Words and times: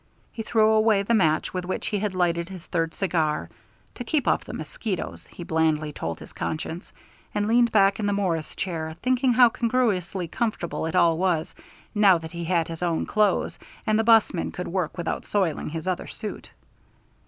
He 0.31 0.41
threw 0.41 0.71
away 0.71 1.03
the 1.03 1.13
match 1.13 1.53
with 1.53 1.63
which 1.63 1.89
he 1.89 1.99
had 1.99 2.15
lighted 2.15 2.49
his 2.49 2.65
third 2.65 2.95
cigar 2.95 3.51
to 3.93 4.03
keep 4.03 4.27
off 4.27 4.43
the 4.43 4.51
mosquitoes, 4.51 5.27
he 5.27 5.43
blandly 5.43 5.93
told 5.93 6.19
his 6.19 6.33
conscience 6.33 6.91
and 7.35 7.47
leaned 7.47 7.71
back 7.71 7.99
in 7.99 8.07
the 8.07 8.11
Morris 8.11 8.55
chair, 8.55 8.95
thinking 9.03 9.33
how 9.33 9.49
congruously 9.49 10.27
comfortable 10.27 10.87
it 10.87 10.95
all 10.95 11.19
was, 11.19 11.53
now 11.93 12.17
that 12.17 12.31
he 12.31 12.45
had 12.45 12.67
his 12.67 12.81
own 12.81 13.05
clothes 13.05 13.59
and 13.85 13.99
the 13.99 14.03
'bus 14.03 14.33
man 14.33 14.49
could 14.51 14.69
work 14.69 14.97
without 14.97 15.23
soiling 15.27 15.69
his 15.69 15.85
other 15.87 16.07
suit. 16.07 16.49